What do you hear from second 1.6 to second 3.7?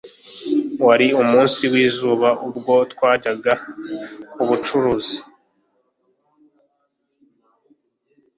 wizuba ubwo twajyaga